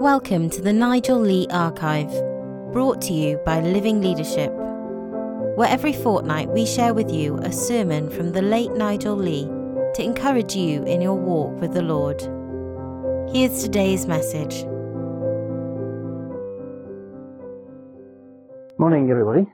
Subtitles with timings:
[0.00, 2.12] Welcome to the Nigel Lee Archive,
[2.72, 4.52] brought to you by Living Leadership,
[5.56, 9.46] where every fortnight we share with you a sermon from the late Nigel Lee
[9.94, 12.20] to encourage you in your walk with the Lord.
[13.34, 14.64] Here's today's message.
[18.78, 19.46] Morning, everybody.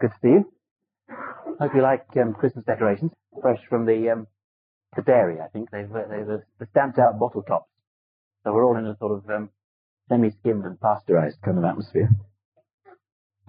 [0.00, 0.52] Good to see you.
[1.60, 4.26] Hope you like um, Christmas decorations, fresh from the um,
[4.96, 5.40] the dairy.
[5.40, 7.70] I think they've uh, they've uh, stamped out bottle tops,
[8.44, 9.50] so we're all in a sort of um,
[10.08, 12.10] semi-skimmed and pasteurized kind of atmosphere.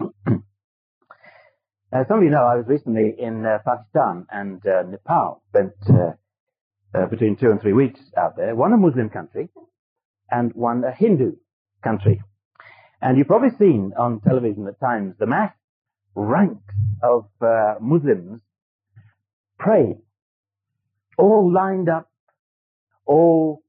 [1.92, 5.42] As some of you know, I was recently in uh, Pakistan and uh, Nepal.
[5.50, 6.12] Spent uh,
[6.94, 8.54] uh, between two and three weeks out there.
[8.54, 9.50] One a Muslim country,
[10.30, 11.36] and one a Hindu
[11.84, 12.22] country.
[13.00, 15.52] And you've probably seen on television at times the mass
[16.14, 18.40] ranks of uh, Muslims
[19.58, 20.00] praying,
[21.18, 22.10] all lined up,
[23.04, 23.62] all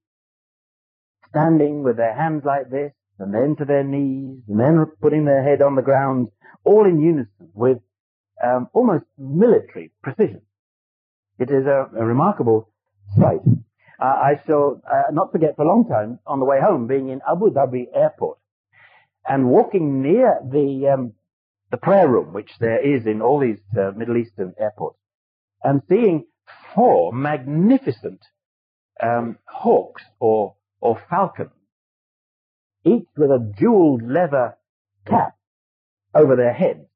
[1.37, 5.43] standing with their hands like this, and then to their knees, and then putting their
[5.43, 6.29] head on the ground,
[6.63, 7.77] all in unison with
[8.43, 10.41] um, almost military precision.
[11.39, 12.69] It is a, a remarkable
[13.19, 13.41] sight.
[13.99, 17.09] Uh, I shall uh, not forget for a long time on the way home being
[17.09, 18.37] in Abu Dhabi airport
[19.27, 21.13] and walking near the um,
[21.71, 24.99] the prayer room, which there is in all these uh, Middle Eastern airports,
[25.63, 26.25] and seeing
[26.73, 28.21] four magnificent
[29.01, 31.51] um, hawks or or falcons,
[32.85, 34.57] each with a jeweled leather
[35.05, 35.35] cap
[36.13, 36.87] over their heads,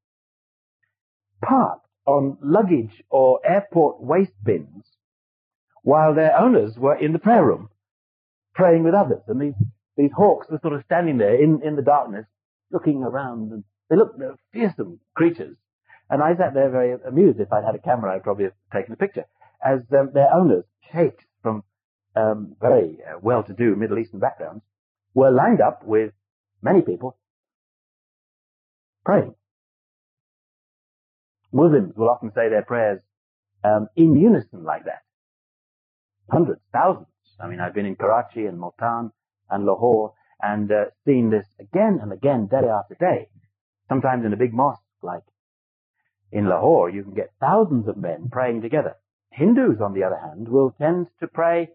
[1.44, 4.84] parked on luggage or airport waste bins,
[5.82, 7.68] while their owners were in the prayer room
[8.54, 9.54] praying with others, and these
[9.96, 12.24] these hawks were sort of standing there in, in the darkness,
[12.70, 15.56] looking around, and they looked they're fearsome creatures.
[16.08, 17.40] And I sat there very amused.
[17.40, 19.24] If I'd had a camera, I'd probably have taken a picture.
[19.64, 21.12] As um, their owners, from
[22.14, 24.62] um, very uh, well-to-do Middle Eastern backgrounds,
[25.14, 26.12] were lined up with
[26.62, 27.16] many people
[29.04, 29.34] praying.
[31.52, 33.00] Muslims will often say their prayers
[33.64, 35.02] um, in unison like that.
[36.30, 37.06] Hundreds, thousands.
[37.40, 39.10] I mean, I've been in Karachi and Multan
[39.50, 43.28] and Lahore and uh, seen this again and again, day after day.
[43.88, 45.22] Sometimes in a big mosque like
[46.30, 48.96] in Lahore, you can get thousands of men praying together.
[49.30, 51.70] Hindus, on the other hand, will tend to pray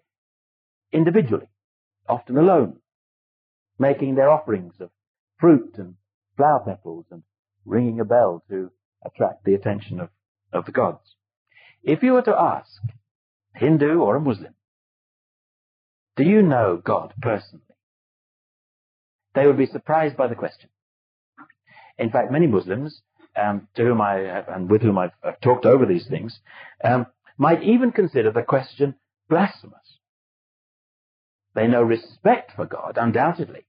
[0.91, 1.47] individually,
[2.07, 2.77] often alone,
[3.79, 4.89] making their offerings of
[5.39, 5.95] fruit and
[6.35, 7.23] flower petals and
[7.65, 8.71] ringing a bell to
[9.05, 10.09] attract the attention of,
[10.53, 11.15] of the gods.
[11.83, 12.81] If you were to ask
[13.55, 14.53] a Hindu or a Muslim,
[16.15, 17.63] do you know God personally?
[19.35, 20.69] They would be surprised by the question.
[21.99, 23.01] In fact, many Muslims,
[23.35, 26.39] um, to whom I have, and with whom I've, I've talked over these things,
[26.83, 27.05] um,
[27.37, 28.95] might even consider the question
[29.29, 29.86] blasphemous.
[31.57, 33.65] They know respect for God, undoubtedly.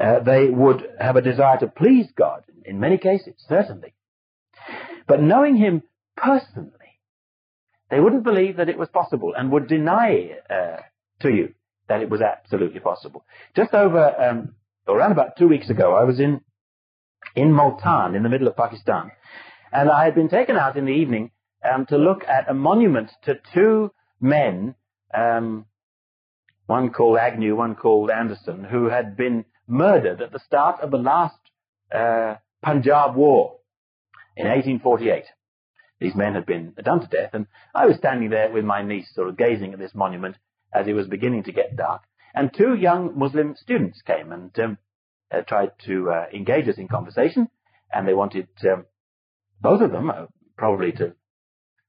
[0.00, 3.92] Uh, they would have a desire to please God, in many cases, certainly.
[5.06, 5.82] But knowing Him
[6.16, 6.72] personally,
[7.90, 10.78] they wouldn't believe that it was possible and would deny uh,
[11.20, 11.52] to you
[11.90, 13.26] that it was absolutely possible.
[13.54, 14.54] Just over, um,
[14.88, 16.40] around about two weeks ago, I was in
[17.36, 19.10] in Multan, in the middle of Pakistan,
[19.70, 21.30] and I had been taken out in the evening
[21.62, 24.74] um, to look at a monument to two men,
[25.12, 25.66] um,
[26.68, 30.98] one called Agnew, one called Anderson, who had been murdered at the start of the
[30.98, 31.38] last
[31.90, 33.56] uh, Punjab War
[34.36, 35.24] in 1848.
[35.98, 39.08] These men had been done to death, and I was standing there with my niece,
[39.14, 40.36] sort of gazing at this monument
[40.72, 42.02] as it was beginning to get dark.
[42.34, 44.78] And two young Muslim students came and um,
[45.32, 47.48] uh, tried to uh, engage us in conversation,
[47.90, 48.84] and they wanted um,
[49.58, 50.26] both of them uh,
[50.58, 51.14] probably to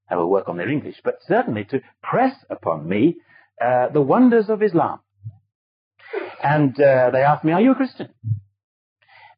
[0.06, 3.18] have a work on their English, but certainly to press upon me
[3.62, 5.00] uh, the wonders of Islam.
[6.44, 8.10] And uh, they asked me, "Are you a Christian?"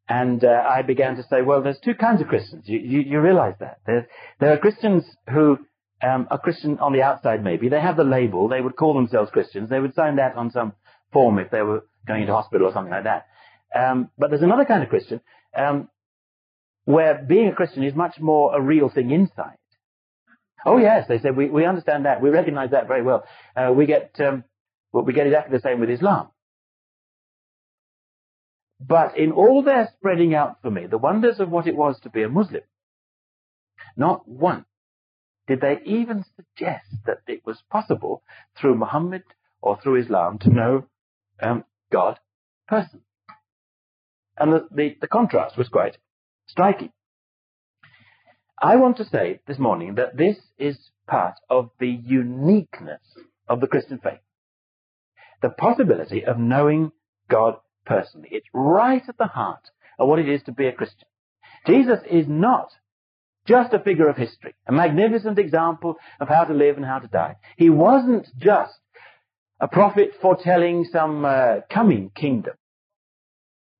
[0.07, 2.65] And uh, I began to say, "Well, there's two kinds of Christians.
[2.67, 5.57] You, you, you realize that there are Christians who
[6.01, 8.47] um, are Christian on the outside, maybe they have the label.
[8.47, 9.69] They would call themselves Christians.
[9.69, 10.73] They would sign that on some
[11.13, 13.27] form if they were going into hospital or something like that.
[13.75, 15.21] Um, but there's another kind of Christian
[15.55, 15.89] um,
[16.85, 19.57] where being a Christian is much more a real thing inside.
[20.65, 22.21] Oh yes, they said we, we understand that.
[22.21, 23.23] We recognize that very well.
[23.55, 24.43] Uh, we get um,
[24.91, 26.27] well, we get exactly the same with Islam.
[28.79, 32.09] But in all their spreading out for me, the wonders of what it was to
[32.09, 32.63] be a Muslim,
[33.95, 34.65] not once
[35.47, 38.23] did they even suggest that it was possible
[38.59, 39.23] through Muhammad
[39.61, 40.85] or through Islam to know
[41.41, 42.19] um, God
[42.67, 43.03] personally.
[44.37, 45.97] And the, the, the contrast was quite
[46.47, 46.91] striking.
[48.61, 50.77] I want to say this morning that this is
[51.07, 53.01] part of the uniqueness
[53.47, 54.19] of the Christian faith.
[55.41, 56.91] the possibility of knowing
[57.29, 57.55] God
[57.85, 58.29] personally.
[58.31, 61.07] It's right at the heart of what it is to be a Christian.
[61.67, 62.69] Jesus is not
[63.47, 67.07] just a figure of history, a magnificent example of how to live and how to
[67.07, 67.35] die.
[67.57, 68.73] He wasn't just
[69.59, 72.53] a prophet foretelling some uh, coming kingdom,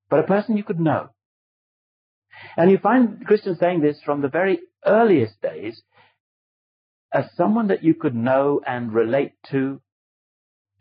[0.09, 1.09] but a person you could know.
[2.57, 5.81] And you find Christians saying this from the very earliest days
[7.13, 9.81] as someone that you could know and relate to,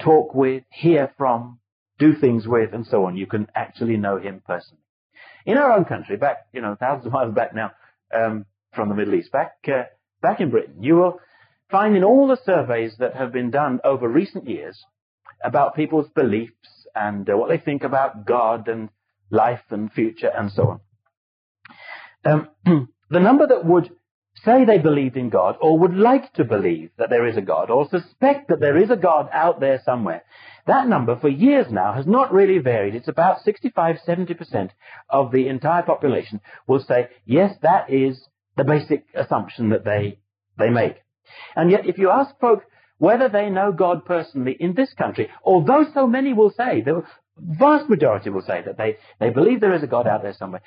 [0.01, 1.59] talk with, hear from,
[1.99, 3.17] do things with, and so on.
[3.17, 4.83] You can actually know him personally.
[5.45, 7.73] In our own country, back, you know, thousands of miles back now,
[8.15, 9.85] um, from the Middle East, back, uh,
[10.23, 11.21] back in Britain, you will
[11.71, 14.85] find in all the surveys that have been done over recent years
[15.43, 18.89] about people's beliefs and uh, what they think about God and
[19.31, 20.81] life and future and so on.
[22.25, 22.49] Um,
[23.11, 23.91] the number that would
[24.45, 27.71] say they believed in God or would like to believe that there is a God
[27.71, 30.23] or suspect that there is a God out there somewhere,
[30.67, 32.95] that number for years now has not really varied.
[32.95, 34.71] It's about 65, 70%
[35.09, 38.21] of the entire population will say, yes, that is
[38.57, 40.19] the basic assumption that they,
[40.59, 40.97] they make.
[41.57, 42.63] And yet if you ask folk
[42.99, 47.03] whether they know God personally in this country, although so many will say, the
[47.39, 50.63] vast majority will say that they, they believe there is a God out there somewhere,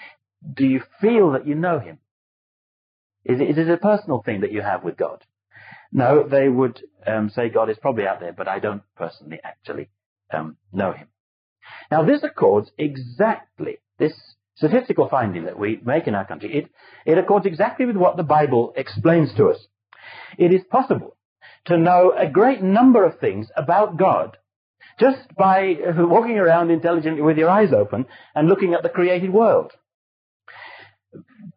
[0.53, 1.99] do you feel that you know him?
[3.25, 5.23] Is it, is it a personal thing that you have with God?
[5.91, 9.89] No, they would um, say God is probably out there, but I don't personally actually
[10.33, 11.07] um, know him.
[11.91, 14.13] Now this accords exactly, this
[14.55, 16.71] statistical finding that we make in our country, it,
[17.05, 19.67] it accords exactly with what the Bible explains to us.
[20.37, 21.15] It is possible
[21.65, 24.37] to know a great number of things about God
[24.99, 28.05] just by walking around intelligently with your eyes open
[28.35, 29.71] and looking at the created world.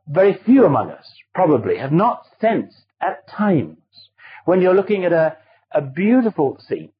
[0.08, 3.78] Very few among us probably have not sensed at times
[4.44, 5.36] when you're looking at a,
[5.72, 6.92] a beautiful scene,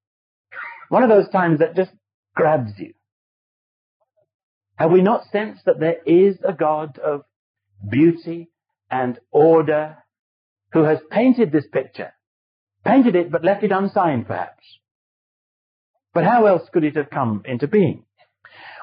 [0.89, 1.93] one of those times that just
[2.35, 2.95] grabs you.
[4.77, 7.23] Have we not sensed that there is a God of
[7.89, 8.51] beauty
[8.91, 9.97] and order
[10.73, 12.13] who has painted this picture?
[12.85, 14.63] Painted it but left it unsigned perhaps.
[16.13, 18.05] But how else could it have come into being?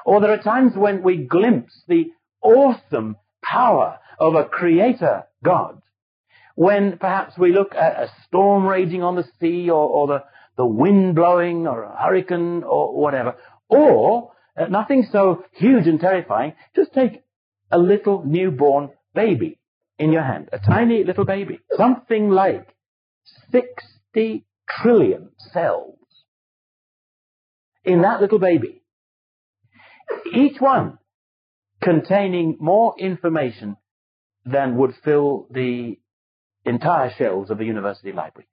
[0.04, 2.10] Or there are times when we glimpse the
[2.42, 5.80] awesome power of a creator God.
[6.54, 10.24] When perhaps we look at a storm raging on the sea or, or the,
[10.56, 13.36] the wind blowing or a hurricane or whatever.
[13.68, 16.54] Or uh, nothing so huge and terrifying.
[16.76, 17.22] Just take
[17.70, 19.58] a little newborn baby
[19.98, 20.48] in your hand.
[20.52, 21.58] A tiny little baby.
[21.76, 22.68] Something like
[23.50, 25.98] 60 trillion cells
[27.84, 28.82] in that little baby.
[30.32, 30.98] Each one
[31.82, 33.76] containing more information
[34.44, 35.98] than would fill the
[36.64, 38.48] entire shelves of a university library.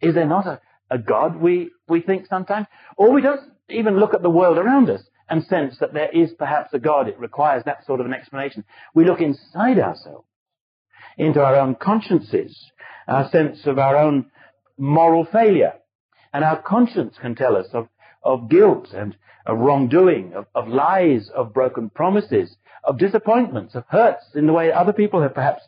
[0.00, 0.60] Is there not a,
[0.90, 2.66] a God, we, we think sometimes?
[2.96, 6.32] Or we don't even look at the world around us and sense that there is
[6.38, 7.08] perhaps a God.
[7.08, 8.64] It requires that sort of an explanation.
[8.94, 10.26] We look inside ourselves,
[11.16, 12.56] into our own consciences,
[13.06, 14.26] our sense of our own
[14.76, 15.74] moral failure.
[16.32, 17.88] And our conscience can tell us of,
[18.22, 24.24] of guilt and of wrongdoing, of, of lies, of broken promises, of disappointments, of hurts
[24.34, 25.62] in the way other people have perhaps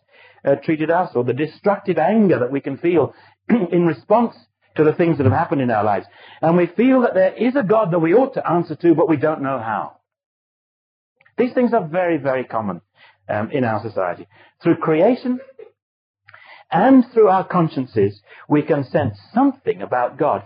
[0.44, 3.14] uh, treated us, or the destructive anger that we can feel
[3.48, 4.34] in response
[4.76, 6.06] to the things that have happened in our lives.
[6.40, 9.08] And we feel that there is a God that we ought to answer to, but
[9.08, 9.98] we don't know how.
[11.36, 12.80] These things are very, very common
[13.28, 14.26] um, in our society.
[14.62, 15.40] Through creation
[16.70, 20.44] and through our consciences, we can sense something about God.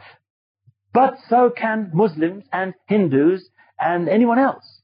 [0.97, 4.81] But so can Muslims and Hindus and anyone else.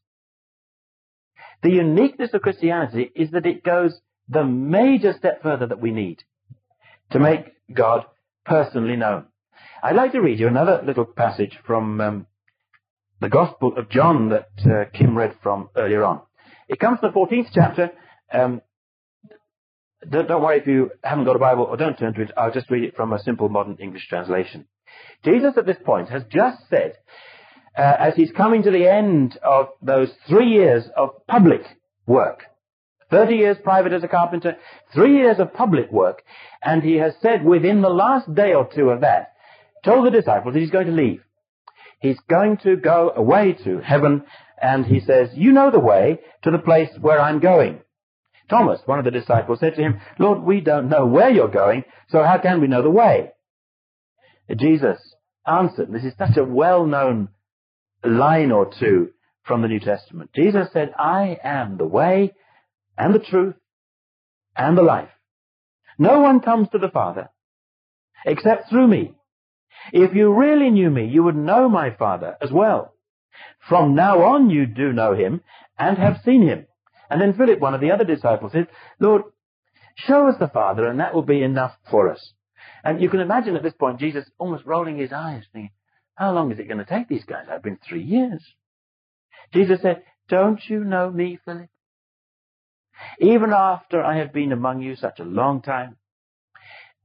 [1.63, 6.23] The uniqueness of Christianity is that it goes the major step further that we need
[7.13, 8.05] to make God
[8.45, 9.25] personally known.
[9.83, 12.27] I'd like to read you another little passage from um,
[13.23, 16.21] the Gospel of John that uh, Kim read from earlier on.
[16.69, 17.91] It comes from the 14th chapter.
[18.31, 18.61] Um,
[20.11, 22.33] don't, don't, worry if you haven't got a Bible or don't turn to it.
[22.37, 24.67] I'll just read it from a simple modern English translation.
[25.25, 26.95] Jesus at this point has just said
[27.77, 31.63] uh, as he's coming to the end of those three years of public
[32.07, 32.45] work.
[33.11, 34.57] 30 years private as a carpenter,
[34.95, 36.23] three years of public work,
[36.65, 39.35] and he has said within the last day or two of that,
[39.85, 41.23] told the disciples that he's going to leave.
[42.01, 44.25] He's going to go away to heaven,
[44.61, 47.81] and he says, you know the way to the place where I'm going.
[48.49, 51.85] Thomas, one of the disciples, said to him, Lord, we don't know where you're going,
[52.09, 53.31] so how can we know the way?
[54.59, 54.99] Jesus
[55.47, 57.29] answered, this is such a well-known
[58.05, 59.11] line or two
[59.45, 60.31] from the New Testament.
[60.35, 62.33] Jesus said, I am the way
[62.97, 63.55] and the truth
[64.57, 65.09] and the life.
[65.99, 67.31] No one comes to the Father
[68.25, 69.15] except through me.
[69.93, 72.95] If you really knew me, you would know my Father as well.
[73.69, 75.41] From now on you do know him
[75.79, 76.67] and have seen him.
[77.11, 78.69] And then Philip, one of the other disciples, said,
[79.01, 79.23] Lord,
[79.97, 82.33] show us the Father and that will be enough for us.
[82.85, 85.71] And you can imagine at this point Jesus almost rolling his eyes, thinking,
[86.15, 87.47] how long is it going to take these guys?
[87.51, 88.45] I've been three years.
[89.53, 91.69] Jesus said, don't you know me, Philip?
[93.21, 95.97] Even after I have been among you such a long time,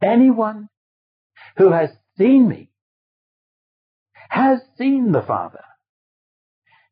[0.01, 0.69] anyone
[1.57, 2.69] who has seen me
[4.29, 5.63] has seen the Father.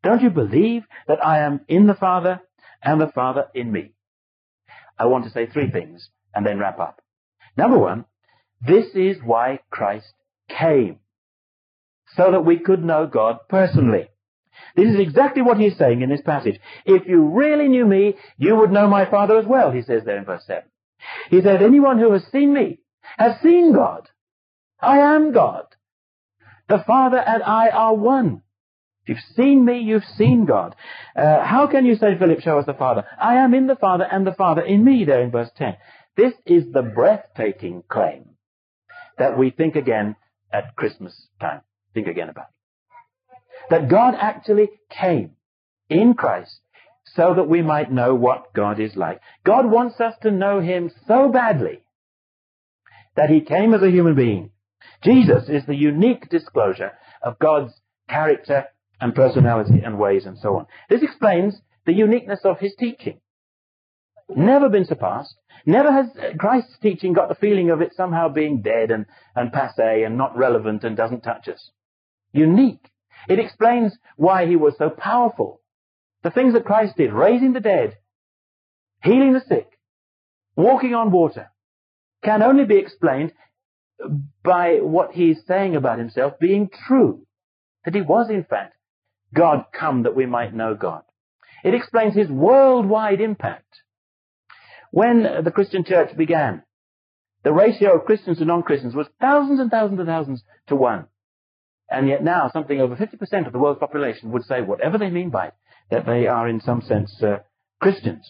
[0.03, 2.41] Don't you believe that I am in the Father
[2.81, 3.93] and the Father in me?
[4.97, 7.01] I want to say three things and then wrap up.
[7.57, 8.05] Number one,
[8.61, 10.13] this is why Christ
[10.49, 10.99] came.
[12.15, 14.09] So that we could know God personally.
[14.75, 16.59] This is exactly what he's saying in this passage.
[16.85, 20.17] If you really knew me, you would know my Father as well, he says there
[20.17, 20.63] in verse 7.
[21.29, 22.79] He says, anyone who has seen me
[23.17, 24.09] has seen God.
[24.79, 25.65] I am God.
[26.67, 28.41] The Father and I are one.
[29.03, 30.75] If you've seen me, you've seen God.
[31.15, 33.05] Uh, how can you say, Philip, show us the Father?
[33.19, 35.75] I am in the Father and the Father in me, there in verse 10.
[36.17, 38.34] This is the breathtaking claim
[39.17, 40.15] that we think again
[40.51, 41.61] at Christmas time.
[41.93, 43.37] Think again about it.
[43.69, 45.31] That God actually came
[45.89, 46.59] in Christ
[47.15, 49.21] so that we might know what God is like.
[49.45, 51.81] God wants us to know Him so badly
[53.15, 54.51] that He came as a human being.
[55.03, 56.91] Jesus is the unique disclosure
[57.21, 57.73] of God's
[58.09, 58.65] character
[58.99, 60.67] and personality and ways and so on.
[60.89, 63.19] This explains the uniqueness of his teaching.
[64.29, 65.35] Never been surpassed.
[65.65, 69.05] Never has Christ's teaching got the feeling of it somehow being dead and,
[69.35, 71.71] and passe and not relevant and doesn't touch us.
[72.31, 72.89] Unique.
[73.27, 75.61] It explains why he was so powerful.
[76.23, 77.97] The things that Christ did, raising the dead,
[79.03, 79.67] healing the sick,
[80.55, 81.51] walking on water,
[82.23, 83.33] can only be explained
[84.43, 87.25] by what he's saying about himself being true.
[87.85, 88.75] That he was in fact
[89.33, 91.03] God come that we might know God.
[91.63, 93.81] It explains his worldwide impact.
[94.95, 96.63] When the Christian church began,
[97.43, 101.07] the ratio of Christians to non-Christians was thousands and thousands and thousands to one.
[101.91, 105.31] And yet now something over 50% of the world's population would say, whatever they mean
[105.31, 105.53] by it,
[105.91, 107.39] that they are in some sense uh,
[107.81, 108.25] Christians.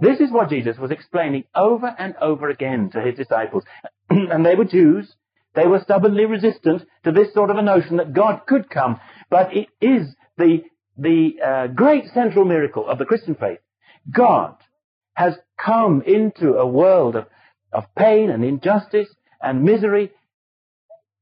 [0.00, 3.64] This is what Jesus was explaining over and over again to his disciples.
[4.10, 5.12] and they were Jews.
[5.56, 9.00] They were stubbornly resistant to this sort of a notion that God could come.
[9.28, 10.58] But it is the,
[10.96, 13.58] the uh, great central miracle of the Christian faith.
[14.08, 14.54] God
[15.18, 17.26] has come into a world of,
[17.72, 19.08] of pain and injustice
[19.42, 20.12] and misery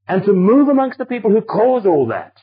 [0.07, 2.37] and to move amongst the people who cause all that,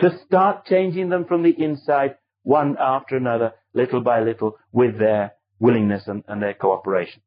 [0.00, 5.34] to start changing them from the inside one after another, little by little, with their
[5.60, 7.22] willingness and, and their cooperation.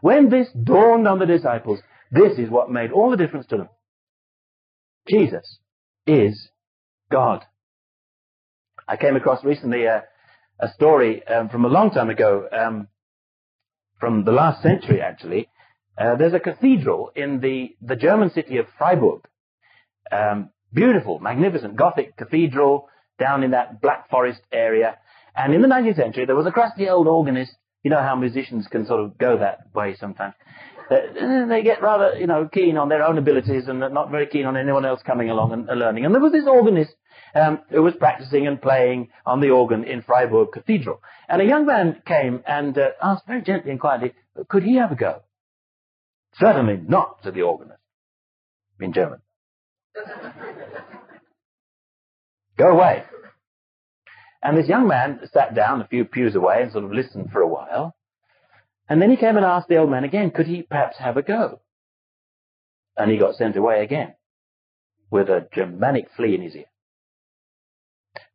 [0.00, 1.78] When this dawned on the disciples,
[2.10, 3.68] this is what made all the difference to them.
[5.08, 5.60] Jesus
[6.04, 6.48] is
[7.12, 7.44] God.
[8.88, 10.02] I came across recently a,
[10.60, 12.88] a story um, from a long time ago, um,
[13.98, 15.48] from the last century actually.
[15.96, 19.22] Uh, there's a cathedral in the, the German city of Freiburg.
[20.12, 22.88] Um, beautiful, magnificent Gothic cathedral
[23.18, 24.96] down in that Black Forest area.
[25.34, 27.52] And in the 19th century, there was a crusty old organist.
[27.82, 30.34] You know how musicians can sort of go that way sometimes.
[30.90, 34.46] Uh, they get rather, you know, keen on their own abilities and not very keen
[34.46, 36.04] on anyone else coming along and, and learning.
[36.04, 36.94] And there was this organist
[37.34, 41.00] um, who was practicing and playing on the organ in Freiburg Cathedral.
[41.28, 44.14] And a young man came and uh, asked very gently and quietly,
[44.48, 45.22] could he have a go?
[46.34, 47.80] Certainly not, said the organist,
[48.80, 49.20] in German.
[52.56, 53.04] go away.
[54.42, 57.40] And this young man sat down a few pews away and sort of listened for
[57.40, 57.96] a while.
[58.88, 61.22] And then he came and asked the old man again, could he perhaps have a
[61.22, 61.60] go?
[62.96, 64.14] And he got sent away again
[65.10, 66.64] with a Germanic flea in his ear.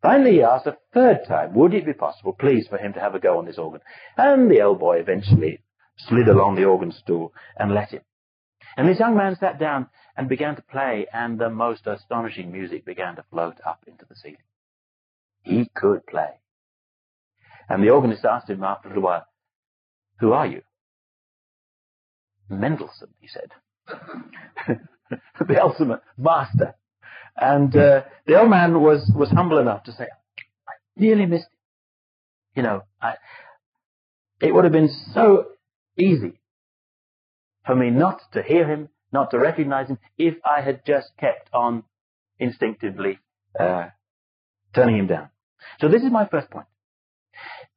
[0.04, 3.16] Finally, he asked a third time, would it be possible, please, for him to have
[3.16, 3.80] a go on this organ?
[4.18, 5.64] And the old boy eventually
[5.98, 8.02] slid along the organ stool and let him.
[8.76, 12.86] And this young man sat down and began to play, and the most astonishing music
[12.86, 14.38] began to float up into the ceiling.
[15.42, 16.40] He could play.
[17.70, 19.26] And the organist asked him after a little while,
[20.20, 20.64] who are you?
[22.50, 23.52] Mendelssohn, he said.
[25.48, 26.76] the ultimate master.
[27.36, 32.58] And uh, the old man was, was humble enough to say, I nearly missed it.
[32.58, 33.16] You know, I,
[34.42, 35.48] it would have been so
[35.98, 36.40] easy
[37.66, 41.50] for me not to hear him, not to recognize him, if I had just kept
[41.54, 41.84] on
[42.40, 43.20] instinctively
[43.60, 43.88] uh,
[44.76, 45.30] turning him down.
[45.80, 46.68] So this is my first point.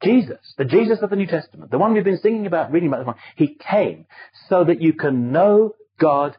[0.02, 2.98] Jesus, the Jesus of the New Testament, the one we've been singing about, reading about
[2.98, 4.06] this morning, he came
[4.48, 6.36] so that you can know God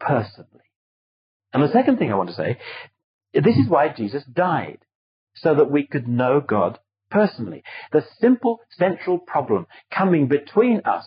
[0.00, 0.65] personally.
[1.56, 2.58] And the second thing I want to say,
[3.32, 4.76] this is why Jesus died,
[5.36, 6.78] so that we could know God
[7.10, 7.62] personally.
[7.92, 11.06] The simple central problem coming between us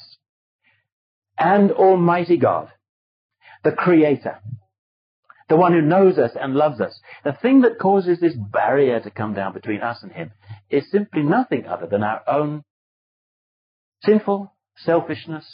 [1.38, 2.72] and Almighty God,
[3.64, 4.40] the Creator,
[5.50, 7.00] the one who knows us and loves us.
[7.24, 10.32] The thing that causes this barrier to come down between us and Him
[10.72, 12.64] is simply nothing other than our own
[14.04, 15.46] sinful selfishness,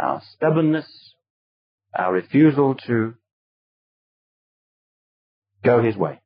[0.00, 1.14] our stubbornness,
[1.96, 3.14] our refusal to
[5.64, 6.20] go His way.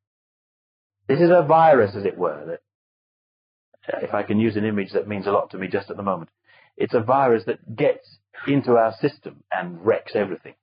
[1.08, 5.08] This is a virus, as it were, that, if I can use an image that
[5.08, 6.30] means a lot to me just at the moment,
[6.76, 10.54] it's a virus that gets into our system and wrecks everything.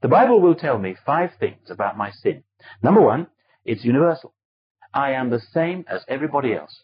[0.00, 2.42] The Bible will tell me five things about my sin.
[2.82, 3.26] Number one,
[3.64, 4.34] it's universal.
[4.92, 6.82] I am the same as everybody else.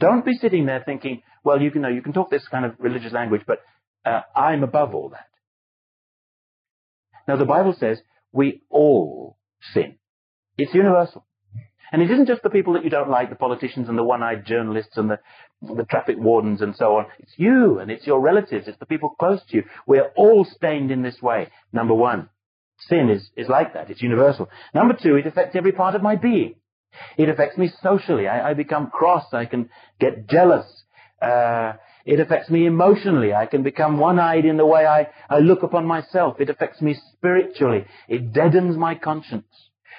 [0.00, 2.74] Don't be sitting there thinking, well, you can know, you can talk this kind of
[2.78, 3.60] religious language, but
[4.04, 5.28] uh, I'm above all that.
[7.28, 8.00] Now, the Bible says
[8.32, 9.38] we all
[9.72, 9.96] sin.
[10.56, 11.26] It's universal.
[11.92, 14.46] And it isn't just the people that you don't like, the politicians and the one-eyed
[14.46, 15.20] journalists and the,
[15.62, 17.06] the traffic wardens and so on.
[17.20, 18.66] It's you and it's your relatives.
[18.66, 19.64] It's the people close to you.
[19.86, 21.50] We're all stained in this way.
[21.72, 22.30] Number one,
[22.88, 23.90] sin is, is like that.
[23.90, 24.48] It's universal.
[24.74, 26.56] Number two, it affects every part of my being.
[27.16, 28.26] It affects me socially.
[28.26, 29.26] I, I become cross.
[29.32, 29.68] I can
[30.00, 30.66] get jealous.
[31.22, 33.32] Uh, it affects me emotionally.
[33.32, 36.40] I can become one-eyed in the way I, I look upon myself.
[36.40, 37.86] It affects me spiritually.
[38.08, 39.46] It deadens my conscience.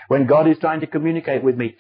[0.07, 1.75] When God is trying to communicate with me,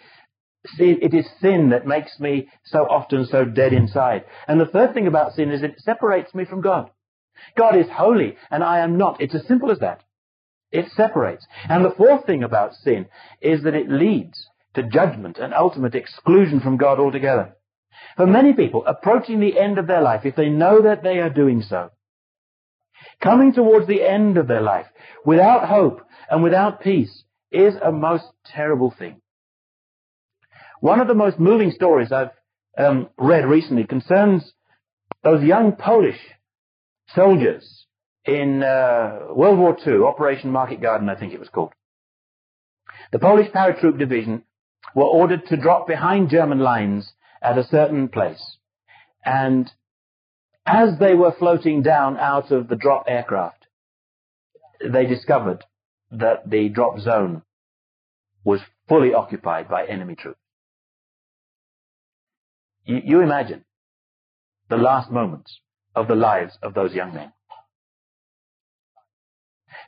[0.79, 4.25] it is sin that makes me so often so dead inside.
[4.47, 6.89] And the third thing about sin is it separates me from God.
[7.57, 9.21] God is holy and I am not.
[9.21, 10.01] It's as simple as that.
[10.71, 11.45] It separates.
[11.69, 13.05] And the fourth thing about sin
[13.41, 17.55] is that it leads to judgment and ultimate exclusion from God altogether.
[18.17, 21.29] For many people, approaching the end of their life, if they know that they are
[21.29, 21.91] doing so,
[23.21, 24.87] coming towards the end of their life
[25.25, 27.23] without hope and without peace,
[27.55, 29.21] is a most terrible thing.
[30.81, 32.31] One of the most moving stories I've
[32.77, 34.53] um, read recently concerns
[35.23, 36.19] those young Polish
[37.15, 37.85] soldiers
[38.25, 41.73] in uh, World War II, Operation Market Garden, I think it was called.
[43.11, 44.43] The Polish paratroop division
[44.93, 48.57] were ordered to drop behind German lines at a certain place.
[49.23, 49.71] And
[50.65, 53.65] as they were floating down out of the drop aircraft,
[54.83, 55.63] they discovered
[56.11, 57.43] that the drop zone
[58.45, 60.39] was fully occupied by enemy troops.
[62.85, 63.65] You, you imagine
[64.69, 65.59] the last moments
[65.95, 67.33] of the lives of those young men.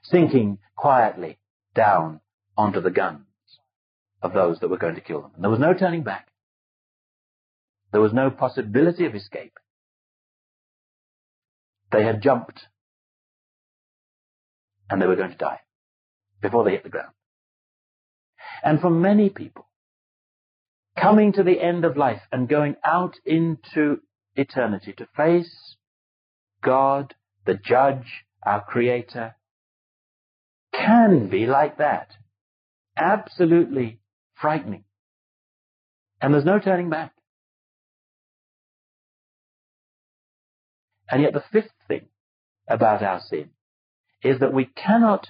[0.04, 1.38] Sinking quietly
[1.76, 2.20] down
[2.58, 3.26] onto the guns
[4.22, 5.32] of those that were going to kill them.
[5.36, 6.28] And there was no turning back.
[7.92, 9.54] There was no possibility of escape.
[11.92, 12.68] They had jumped
[14.90, 15.60] and they were going to die
[16.42, 17.12] before they hit the ground.
[18.64, 19.68] And for many people,
[21.00, 23.98] coming to the end of life and going out into
[24.36, 25.76] eternity to face
[26.64, 27.14] God,
[27.46, 29.36] the judge, our creator,
[30.74, 32.10] can be like that.
[32.98, 34.00] Absolutely
[34.36, 34.84] frightening.
[36.22, 37.14] And there's no turning back.
[41.10, 42.08] And yet the fifth thing
[42.68, 43.52] about our sin
[44.24, 45.28] is that we cannot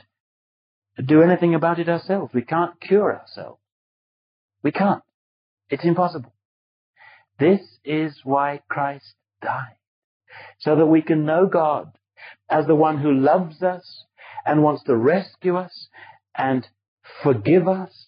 [1.04, 2.34] do anything about it ourselves.
[2.34, 3.60] We can't cure ourselves.
[4.64, 5.04] We can't.
[5.70, 6.34] It's impossible.
[7.40, 9.76] This is why Christ died.
[10.60, 11.92] So that we can know God
[12.50, 14.06] as the one who loves us
[14.46, 15.88] and wants to rescue us
[16.36, 16.68] and
[17.24, 18.08] forgive us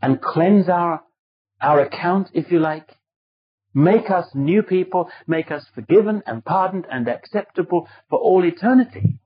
[0.00, 1.02] and cleanse our,
[1.60, 2.96] our account, if you like.
[3.72, 9.18] Make us new people, make us forgiven and pardoned and acceptable for all eternity.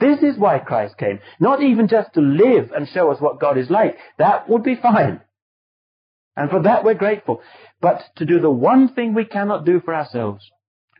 [0.00, 1.20] This is why Christ came.
[1.38, 3.96] Not even just to live and show us what God is like.
[4.18, 5.20] That would be fine.
[6.36, 7.42] And for that we're grateful.
[7.80, 10.44] But to do the one thing we cannot do for ourselves,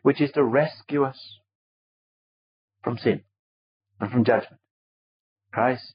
[0.02, 1.18] which is to rescue us
[2.82, 3.22] from sin
[4.00, 4.60] and from judgment.
[5.52, 5.94] Christ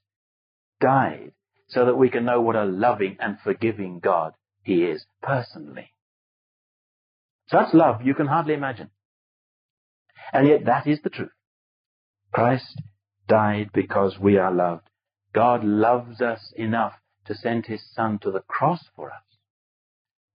[0.81, 1.31] died
[1.67, 4.33] so that we can know what a loving and forgiving God
[4.63, 5.93] He is personally.
[7.49, 8.89] Such love you can hardly imagine.
[10.33, 11.31] And yet that is the truth.
[12.31, 12.81] Christ
[13.27, 14.89] died because we are loved.
[15.33, 16.93] God loves us enough
[17.25, 19.23] to send his son to the cross for us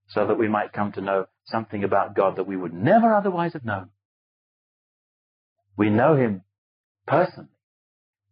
[0.08, 3.52] so that we might come to know something about God that we would never otherwise
[3.54, 3.90] have known.
[5.76, 6.42] We know him
[7.06, 7.48] personally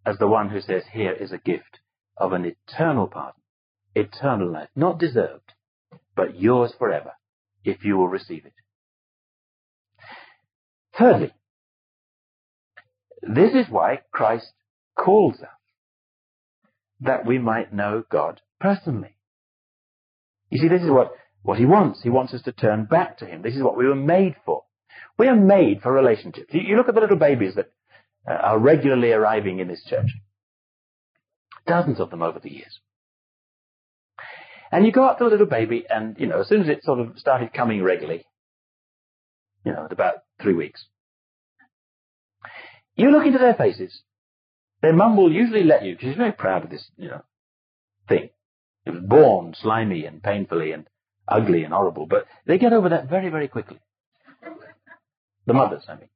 [0.04, 1.80] as the one who says, here is a gift
[2.16, 3.40] of an eternal pardon,
[3.94, 5.52] eternal life, not deserved,
[6.16, 7.12] but yours forever
[7.64, 8.52] if you will receive it.
[10.98, 11.32] Thirdly,
[13.22, 14.52] this is why Christ
[14.96, 15.48] calls us.
[17.00, 19.16] that we might know God personally.
[20.50, 22.02] You see, this is what, what he wants.
[22.02, 23.42] He wants us to turn back to him.
[23.42, 24.62] This is what we were made for.
[25.18, 26.52] We are made for relationships.
[26.52, 27.72] You, you look at the little babies that
[28.28, 30.10] uh, are regularly arriving in this church.
[31.66, 32.78] Dozens of them over the years.
[34.70, 36.84] And you go up to a little baby and, you know, as soon as it
[36.84, 38.24] sort of started coming regularly,
[39.64, 40.84] you know, at about three weeks,
[43.02, 44.02] you look into their faces.
[44.80, 47.22] Their mum will usually let you, she's very proud of this, you know,
[48.08, 48.30] thing.
[48.84, 50.86] It was born slimy and painfully and
[51.28, 53.78] ugly and horrible, but they get over that very, very quickly.
[55.46, 56.08] The mothers, I mean.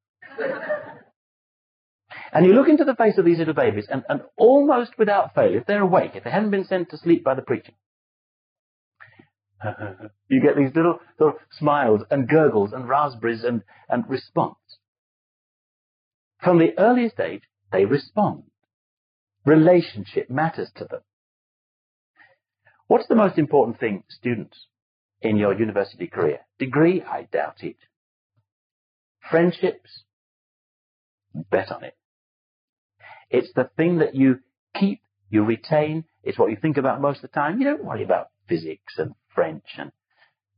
[2.32, 5.54] And you look into the face of these little babies, and, and almost without fail,
[5.54, 7.72] if they're awake, if they haven't been sent to sleep by the preacher,
[10.28, 14.56] you get these little sort of smiles and gurgles and raspberries and, and response.
[16.46, 18.44] From the earliest age, they respond.
[19.44, 21.00] Relationship matters to them.
[22.86, 24.56] What's the most important thing, students,
[25.20, 26.46] in your university career?
[26.60, 27.02] Degree?
[27.02, 27.78] I doubt it.
[29.28, 30.04] Friendships?
[31.50, 31.96] Bet on it.
[33.28, 34.38] It's the thing that you
[34.72, 36.04] keep, you retain.
[36.22, 37.58] It's what you think about most of the time.
[37.58, 39.90] You don't worry about physics and French and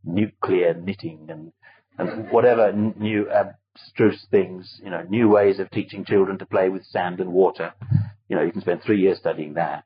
[0.04, 1.52] nuclear knitting and,
[1.96, 6.68] and whatever new um, abstruse things, you know, new ways of teaching children to play
[6.68, 7.72] with sand and water.
[8.28, 9.84] You know, you can spend three years studying that.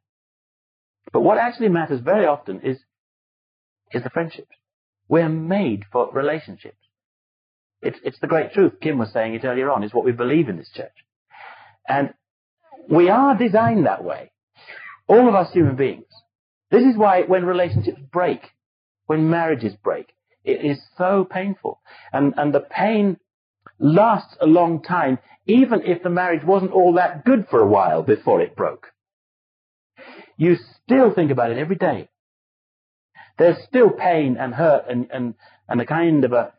[1.12, 2.78] But what actually matters very often is,
[3.92, 4.56] is the friendships.
[5.08, 6.76] We're made for relationships.
[7.82, 8.74] It's, it's the great truth.
[8.80, 9.82] Kim was saying it earlier on.
[9.82, 10.92] Is what we believe in this church.
[11.88, 12.14] And
[12.88, 14.30] we are designed that way.
[15.08, 16.06] All of us human beings.
[16.70, 18.40] This is why when relationships break,
[19.06, 20.06] when marriages break,
[20.44, 21.80] it is so painful.
[22.12, 23.18] And, and the pain
[23.78, 28.02] lasts a long time, even if the marriage wasn't all that good for a while
[28.02, 28.88] before it broke.
[30.36, 32.08] You still think about it every day.
[33.38, 35.34] There's still pain and hurt and, and,
[35.68, 36.52] and a kind of a,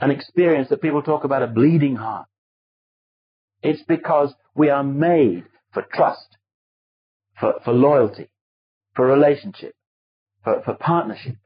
[0.00, 2.26] an experience that people talk about a bleeding heart.
[3.62, 6.36] It's because we are made for trust,
[7.40, 8.28] for, for loyalty,
[8.94, 9.74] for relationship,
[10.42, 11.36] for, for partnership.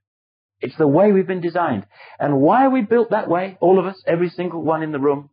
[0.60, 1.86] It's the way we've been designed.
[2.18, 3.56] And why are we built that way?
[3.60, 5.30] All of us, every single one in the room.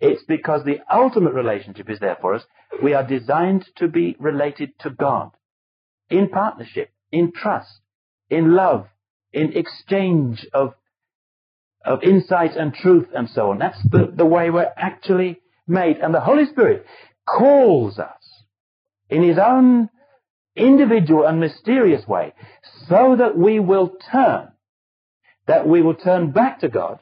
[0.00, 2.42] It's because the ultimate relationship is there for us.
[2.82, 5.30] We are designed to be related to God
[6.10, 7.80] in partnership, in trust,
[8.28, 8.88] in love,
[9.32, 10.74] in exchange of,
[11.84, 13.58] of insight and truth and so on.
[13.58, 15.98] That's the, the way we're actually made.
[15.98, 16.86] And the Holy Spirit
[17.26, 18.44] calls us
[19.08, 19.88] in His own
[20.56, 22.34] individual and mysterious way
[22.88, 24.48] so that we will turn,
[25.46, 27.00] that we will turn back to God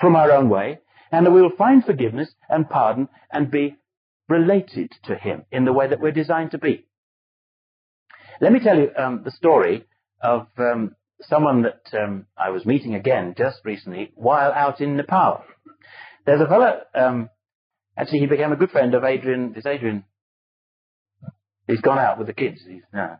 [0.00, 0.80] from our own way
[1.12, 3.76] and that we will find forgiveness and pardon and be
[4.28, 6.86] related to Him in the way that we're designed to be.
[8.40, 9.84] Let me tell you um, the story
[10.22, 15.44] of um, someone that um, I was meeting again just recently while out in Nepal.
[16.24, 17.30] There's a fellow um,
[18.00, 19.54] Actually, he became a good friend of Adrian.
[19.56, 20.04] Is Adrian?
[21.70, 22.60] He's gone out with the kids.
[22.66, 23.16] He's no.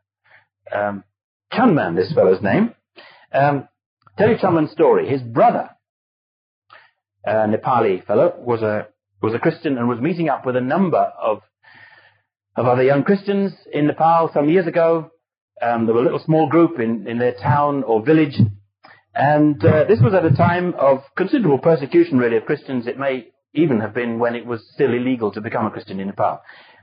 [0.73, 1.05] Um,
[1.53, 2.75] Chunman, this fellow's name.
[3.33, 3.69] Um,
[4.19, 5.09] tell you Chunman's story.
[5.09, 5.71] His brother,
[7.25, 8.89] a Nepali fellow, was a
[9.23, 11.43] was a Christian and was meeting up with a number of
[12.57, 15.11] of other young Christians in Nepal some years ago.
[15.63, 18.41] Um, there were a little small group in, in their town or village,
[19.15, 22.87] and uh, this was at a time of considerable persecution, really, of Christians.
[22.87, 26.07] It may even have been when it was still illegal to become a Christian in
[26.07, 26.41] Nepal.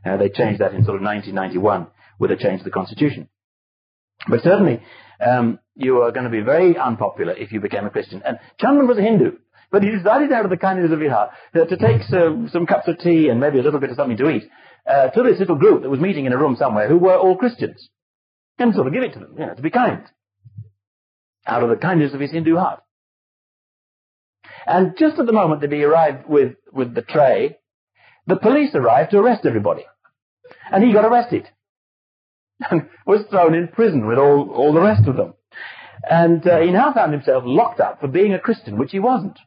[0.07, 1.87] Uh, they changed that in sort of 1991
[2.19, 3.27] with a change to the constitution.
[4.27, 4.81] But certainly,
[5.25, 8.21] um, you are going to be very unpopular if you became a Christian.
[8.25, 9.33] And Chunman was a Hindu,
[9.71, 12.87] but he decided out of the kindness of his heart to take some, some cups
[12.87, 14.49] of tea and maybe a little bit of something to eat
[14.87, 17.35] uh, to this little group that was meeting in a room somewhere who were all
[17.35, 17.89] Christians,
[18.57, 20.03] and sort of give it to them, you know, to be kind,
[21.45, 22.81] out of the kindness of his Hindu heart.
[24.65, 27.57] And just at the moment that he arrived with, with the tray,
[28.25, 29.85] the police arrived to arrest everybody.
[30.71, 31.47] And he got arrested.
[32.71, 35.33] And was thrown in prison with all, all the rest of them.
[36.09, 39.37] And uh, he now found himself locked up for being a Christian, which he wasn't.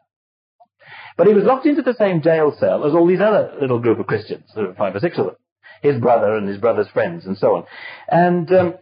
[1.17, 3.99] But he was locked into the same jail cell as all these other little group
[3.99, 5.37] of Christians, there were five or six of them.
[5.83, 7.65] His brother and his brother's friends and so on.
[8.09, 8.75] And um,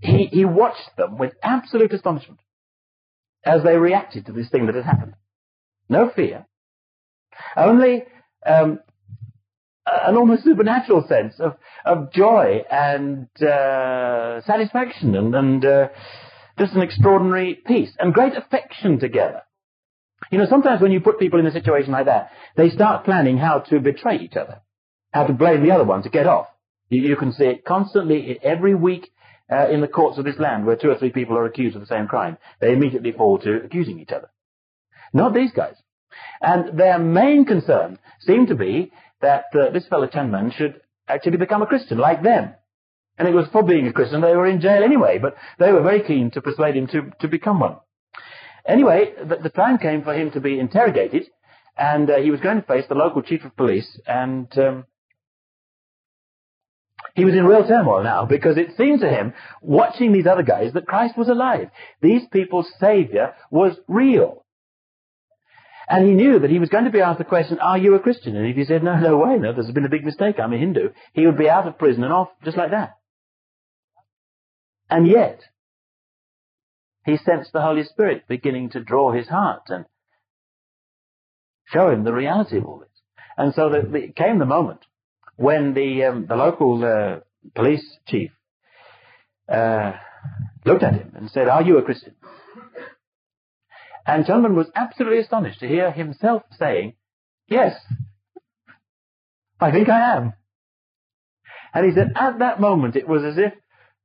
[0.00, 2.40] he, he watched them with absolute astonishment
[3.44, 5.14] as they reacted to this thing that had happened.
[5.88, 6.46] No fear.
[7.56, 8.04] Only
[8.46, 8.80] um,
[9.86, 15.88] an almost supernatural sense of, of joy and uh, satisfaction and, and uh,
[16.58, 19.42] just an extraordinary peace and great affection together.
[20.30, 23.36] You know, sometimes when you put people in a situation like that, they start planning
[23.36, 24.62] how to betray each other,
[25.12, 26.46] how to blame the other one to get off.
[26.88, 29.10] You, you can see it constantly every week
[29.52, 31.82] uh, in the courts of this land where two or three people are accused of
[31.82, 32.38] the same crime.
[32.60, 34.30] They immediately fall to accusing each other.
[35.12, 35.74] Not these guys.
[36.40, 38.92] And their main concern seemed to be
[39.24, 42.54] that uh, this fellow Chunman should actually become a Christian like them.
[43.16, 45.82] And it was for being a Christian they were in jail anyway, but they were
[45.82, 47.76] very keen to persuade him to, to become one.
[48.66, 51.24] Anyway, the, the time came for him to be interrogated,
[51.76, 54.84] and uh, he was going to face the local chief of police, and um,
[57.14, 59.32] he was in real turmoil now because it seemed to him,
[59.62, 61.70] watching these other guys, that Christ was alive.
[62.02, 64.43] These people's Savior was real.
[65.88, 68.00] And he knew that he was going to be asked the question, are you a
[68.00, 68.36] Christian?
[68.36, 70.58] And if he said, no, no way, no, there's been a big mistake, I'm a
[70.58, 72.94] Hindu, he would be out of prison and off just like that.
[74.88, 75.40] And yet,
[77.04, 79.84] he sensed the Holy Spirit beginning to draw his heart and
[81.66, 82.88] show him the reality of all this.
[83.36, 84.80] And so the, came the moment
[85.36, 87.20] when the um, the local uh,
[87.54, 88.30] police chief
[89.48, 89.92] uh,
[90.64, 92.14] looked at him and said, "Are you a Christian?"
[94.06, 96.94] And Chunman was absolutely astonished to hear himself saying,
[97.48, 97.74] "Yes,
[99.60, 100.34] I think I am."
[101.74, 103.52] And he said, at that moment, it was as if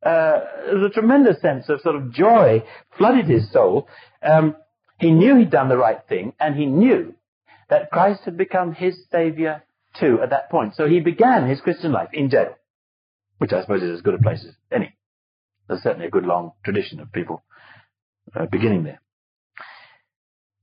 [0.03, 2.63] uh, a tremendous sense of sort of joy
[2.97, 3.87] flooded his soul.
[4.23, 4.55] Um,
[4.99, 7.13] he knew he'd done the right thing, and he knew
[7.69, 9.63] that Christ had become his Savior
[9.99, 10.75] too at that point.
[10.75, 12.55] So he began his Christian life in jail,
[13.37, 14.95] which I suppose is as good a place as any.
[15.67, 17.43] There's certainly a good long tradition of people
[18.35, 19.01] uh, beginning there.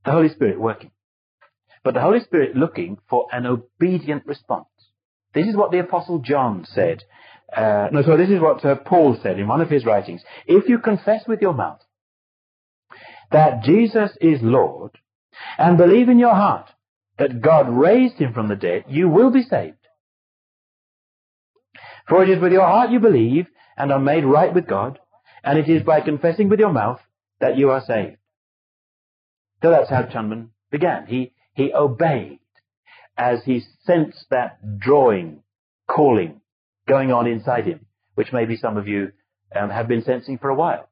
[0.07, 0.93] The Holy Spirit working.
[1.83, 4.69] But the Holy Spirit looking for an obedient response.
[5.35, 7.03] This is what the Apostle John said.
[7.55, 10.23] Uh, no, so this is what uh, Paul said in one of his writings.
[10.47, 11.81] If you confess with your mouth
[13.33, 14.93] that Jesus is Lord
[15.59, 16.71] and believe in your heart
[17.19, 19.77] that God raised him from the dead, you will be saved.
[22.09, 25.01] For it is with your heart you believe and are made right with God,
[25.43, 27.01] and it is by confessing with your mouth
[27.41, 28.19] that you are saved.
[29.63, 31.07] So that's how Chunman began.
[31.07, 32.41] He, he obeyed
[33.17, 35.43] as he sensed that drawing,
[35.89, 36.41] calling
[36.87, 39.13] going on inside him, which maybe some of you
[39.55, 40.89] um, have been sensing for a while.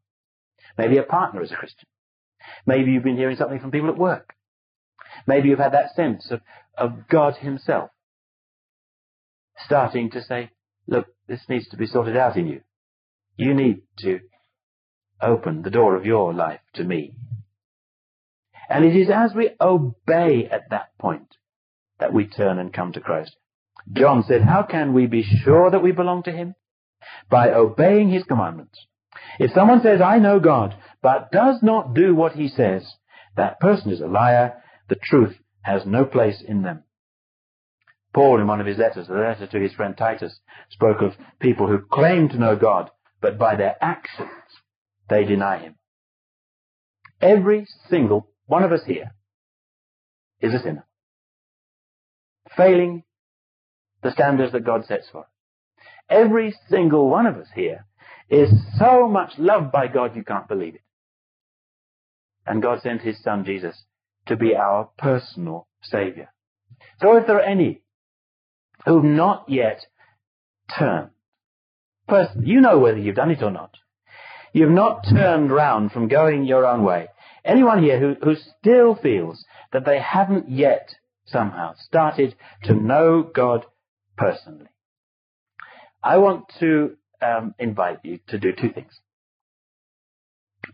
[0.77, 1.87] Maybe a partner is a Christian.
[2.67, 4.35] Maybe you've been hearing something from people at work.
[5.27, 6.41] Maybe you've had that sense of,
[6.77, 7.91] of God Himself
[9.65, 10.51] starting to say,
[10.87, 12.61] look, this needs to be sorted out in you.
[13.37, 14.21] You need to
[15.21, 17.15] open the door of your life to me.
[18.75, 21.37] And it is as we obey at that point
[22.01, 23.37] that we turn and come to Christ.
[23.93, 26.57] John said, how can we be sure that we belong to Him?
[27.31, 28.77] By obeying His commandments.
[29.39, 32.85] If someone says, I know God, but does not do what He says,
[33.37, 36.83] that person is a liar the truth has no place in them.
[38.13, 41.69] Paul, in one of his letters, the letter to his friend Titus, spoke of people
[41.69, 44.31] who claim to know God, but by their actions
[45.09, 45.77] they deny him.
[47.21, 49.15] Every single one of us here
[50.41, 50.87] is a sinner,
[52.57, 53.03] failing
[54.03, 55.29] the standards that God sets for us.
[56.09, 57.87] Every single one of us here
[58.29, 60.83] is so much loved by God you can't believe it.
[62.47, 63.85] And God sent his son Jesus
[64.27, 66.31] to be our personal Savior.
[67.01, 67.83] So if there are any
[68.85, 69.87] who've not yet
[70.79, 71.11] turned,
[72.09, 73.75] first, you know whether you've done it or not.
[74.53, 77.09] You've not turned round from going your own way.
[77.45, 80.95] Anyone here who, who still feels that they haven't yet
[81.27, 83.67] somehow started to know God
[84.17, 84.69] personally.
[86.03, 88.93] I want to um, invite you to do two things.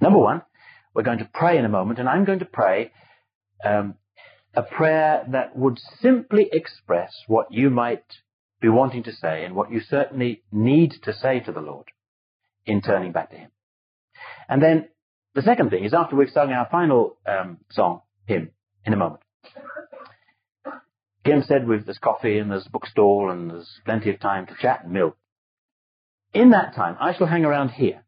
[0.00, 0.42] Number one,
[0.94, 2.92] we're going to pray in a moment, and I'm going to pray
[3.64, 3.94] um,
[4.54, 8.04] a prayer that would simply express what you might
[8.60, 11.86] be wanting to say and what you certainly need to say to the Lord
[12.66, 13.50] in turning back to Him.
[14.48, 14.88] And then
[15.34, 18.50] the second thing is after we've sung our final um, song, hymn,
[18.84, 19.22] in a moment.
[21.24, 24.84] Kim said we've, there's coffee and there's bookstall and there's plenty of time to chat
[24.84, 25.16] and milk.
[26.32, 28.04] In that time, I shall hang around here.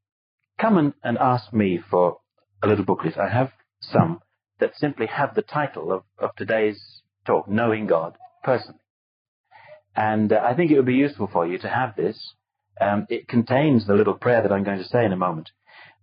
[0.58, 2.18] Come and, and ask me for
[2.62, 3.18] a little booklet.
[3.18, 4.20] I have some
[4.60, 8.78] that simply have the title of, of today's talk, Knowing God Personally.
[9.94, 12.34] And uh, I think it would be useful for you to have this.
[12.80, 15.50] Um, it contains the little prayer that I'm going to say in a moment,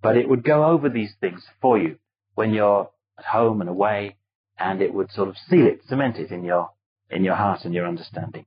[0.01, 1.97] but it would go over these things for you
[2.35, 4.15] when you're at home and away,
[4.57, 6.69] and it would sort of seal it, cement it in your
[7.09, 8.45] in your heart and your understanding.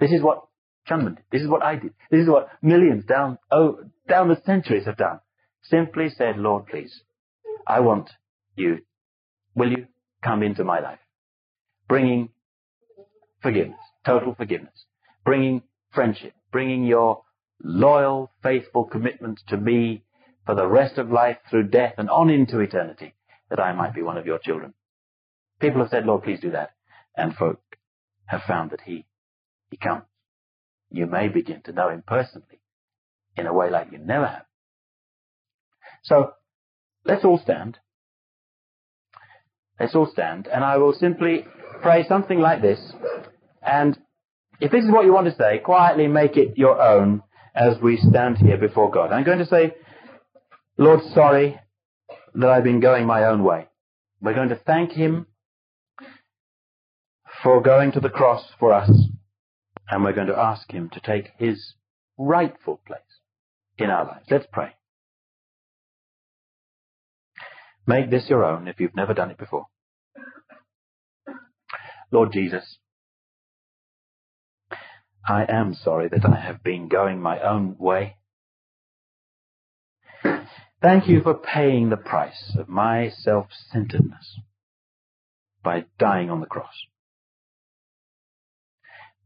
[0.00, 0.46] This is what
[0.88, 1.24] Chunman did.
[1.30, 1.92] This is what I did.
[2.10, 5.20] This is what millions down oh, down the centuries have done.
[5.62, 7.02] Simply said, Lord, please,
[7.66, 8.10] I want
[8.56, 8.78] you,
[9.54, 9.86] will you
[10.22, 10.98] come into my life?
[11.88, 12.30] Bringing
[13.42, 14.84] forgiveness, total forgiveness,
[15.24, 17.22] bringing friendship, bringing your
[17.62, 20.04] loyal, faithful commitment to me
[20.46, 23.14] for the rest of life through death and on into eternity,
[23.50, 24.74] that I might be one of your children.
[25.60, 26.70] People have said, Lord, please do that.
[27.16, 27.60] And folk
[28.26, 29.06] have found that he,
[29.70, 30.04] he comes.
[30.90, 32.60] You may begin to know him personally
[33.36, 34.44] in a way like you never have.
[36.02, 36.32] So,
[37.04, 37.78] let's all stand.
[39.78, 41.44] Let's all stand, and I will simply
[41.82, 42.80] pray something like this.
[43.62, 43.96] And
[44.60, 47.22] if this is what you want to say, quietly make it your own
[47.58, 49.10] as we stand here before God.
[49.10, 49.74] I'm going to say,
[50.76, 51.58] Lord, sorry
[52.34, 53.66] that I've been going my own way.
[54.20, 55.26] We're going to thank Him
[57.42, 58.90] for going to the cross for us,
[59.90, 61.74] and we're going to ask Him to take His
[62.16, 63.00] rightful place
[63.76, 64.26] in our lives.
[64.30, 64.70] Let's pray.
[67.86, 69.66] Make this your own if you've never done it before.
[72.12, 72.78] Lord Jesus,
[75.28, 78.16] I am sorry that I have been going my own way.
[80.80, 84.40] Thank you for paying the price of my self-centeredness
[85.62, 86.86] by dying on the cross.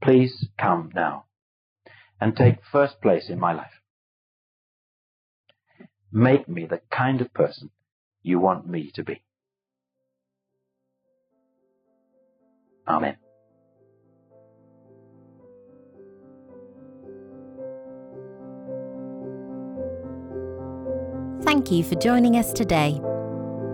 [0.03, 1.27] Please come now
[2.21, 3.71] and take first place in my life.
[6.11, 7.71] Make me the kind of person
[8.23, 9.23] you want me to be.
[12.89, 13.22] Amen.
[21.53, 22.99] Thank you for joining us today.